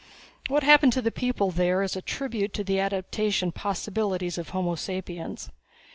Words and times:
What 0.49 0.63
happened 0.63 0.93
to 0.93 1.01
the 1.03 1.11
people 1.11 1.51
there 1.51 1.83
is 1.83 1.95
a 1.95 2.01
tribute 2.01 2.53
to 2.55 2.63
the 2.63 2.79
adaptation 2.79 3.51
possibilities 3.51 4.39
of 4.39 4.49
homo 4.49 4.73
sapiens. 4.73 5.51